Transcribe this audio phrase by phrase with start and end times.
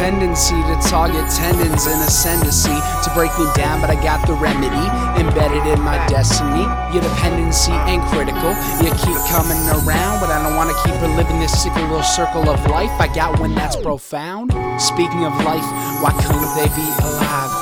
[0.00, 2.72] tendency to target tendons and ascendancy
[3.04, 4.88] to break me down, but I got the remedy
[5.20, 6.64] embedded in my destiny.
[6.88, 8.56] Your dependency ain't critical.
[8.80, 12.64] You keep coming around, but I don't wanna keep reliving this sick little circle of
[12.72, 12.88] life.
[12.96, 14.56] I got one that's profound.
[14.80, 15.68] Speaking of life,
[16.00, 17.52] why couldn't they be alive?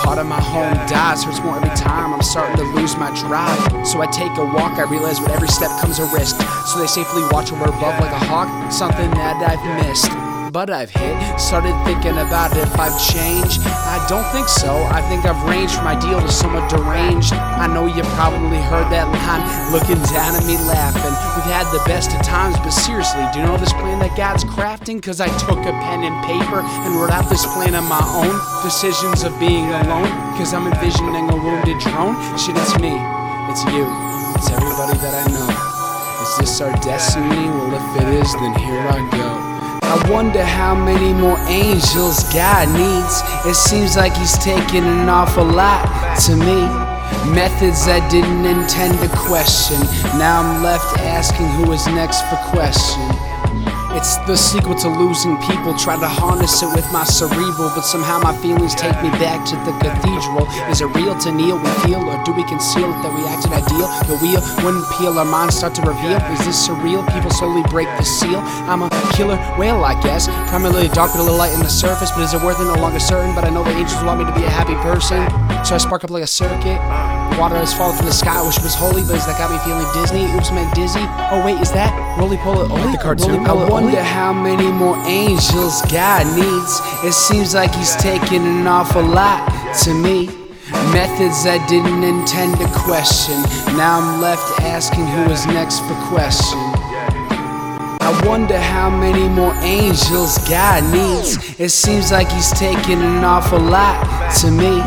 [0.00, 2.14] Part of my home dies, hurts more every time.
[2.14, 3.60] I'm starting to lose my drive.
[3.86, 6.40] So I take a walk, I realize with every step comes a risk.
[6.72, 10.31] So they safely watch over above like a hawk, something that I've missed.
[10.52, 13.64] But I've hit, started thinking about if I've changed.
[13.88, 14.84] I don't think so.
[14.92, 17.32] I think I've ranged from ideal to somewhat deranged.
[17.32, 19.40] I know you probably heard that line,
[19.72, 21.16] looking down at me laughing.
[21.40, 24.44] We've had the best of times, but seriously, do you know this plan that God's
[24.44, 25.00] crafting?
[25.00, 28.36] Cause I took a pen and paper and wrote out this plan on my own.
[28.60, 32.12] Decisions of being alone, cause I'm envisioning a wounded drone.
[32.36, 32.92] Shit, it's me,
[33.48, 33.88] it's you,
[34.36, 35.48] it's everybody that I know.
[36.20, 37.48] Is this our destiny?
[37.48, 39.51] Well, if it is, then here I go.
[39.82, 43.22] I wonder how many more angels God needs.
[43.44, 45.84] It seems like He's taking an awful lot
[46.26, 46.92] to me.
[47.34, 49.80] Methods I didn't intend to question.
[50.18, 53.02] Now I'm left asking who is next for question.
[53.92, 55.76] It's the sequel to losing people.
[55.76, 59.56] Try to harness it with my cerebral, but somehow my feelings take me back to
[59.68, 60.48] the cathedral.
[60.72, 63.52] Is it real to kneel we feel, or do we conceal it that we acted
[63.52, 63.92] ideal?
[64.08, 66.16] The wheel wouldn't peel, our minds start to reveal.
[66.32, 67.04] Is this surreal?
[67.12, 68.40] People slowly break the seal.
[68.64, 70.26] I'm a killer whale, I guess.
[70.48, 72.64] Primarily dark with a little light in the surface, but is it worth it?
[72.64, 73.34] No longer certain.
[73.34, 75.20] But I know the angels want me to be a happy person,
[75.64, 76.80] so I spark up like a circuit.
[77.38, 79.48] Water has fallen from the sky, I wish it was holy, but is that got
[79.50, 80.28] me feeling Disney?
[80.36, 81.00] Oops, meant dizzy.
[81.32, 82.68] Oh wait, is that Roly Poly?
[82.68, 83.42] Like the oh, cartoon?
[83.82, 86.80] Wonder how many more angels God needs.
[87.02, 89.42] It seems like He's taking an awful lot
[89.82, 90.26] to me.
[90.94, 93.34] Methods I didn't intend to question.
[93.76, 96.60] Now I'm left asking who is next for question.
[98.00, 101.58] I wonder how many more angels God needs.
[101.58, 103.98] It seems like He's taking an awful lot
[104.42, 104.78] to me.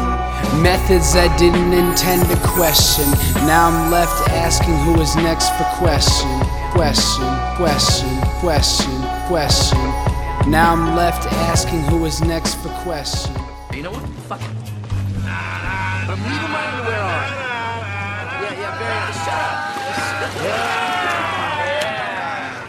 [0.64, 3.12] Methods I didn't intend to question.
[3.46, 6.31] Now I'm left asking who is next for question.
[6.72, 7.24] Question,
[7.56, 8.09] question,
[8.40, 9.79] question, question.
[10.50, 13.34] Now I'm left asking who is next for question.
[13.73, 14.07] You know what?
[14.28, 14.47] Fuck it.
[16.07, 17.31] But I'm leaving my underwear on.
[18.41, 19.25] Yeah, yeah, very nice.
[19.25, 19.56] Shut up.
[20.44, 20.85] Yeah.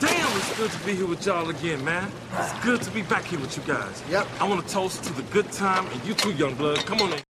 [0.01, 2.11] Damn, it's good to be here with y'all again, man.
[2.39, 4.03] It's good to be back here with you guys.
[4.11, 4.27] Yep.
[4.41, 6.85] I want to toast to the good time and you too, young blood.
[6.87, 7.26] Come on in.